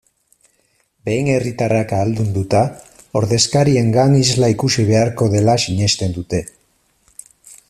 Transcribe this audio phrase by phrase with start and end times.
[1.09, 2.63] Behin herritarrak ahaldunduta,
[3.21, 6.47] ordezkariengan isla ikusi beharko dela sinesten dute.